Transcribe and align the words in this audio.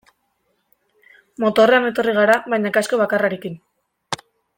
Motorrean 1.43 1.85
etorri 1.89 2.15
gara 2.21 2.39
baina 2.55 2.71
kasko 2.79 3.01
bakarrarekin. 3.03 3.61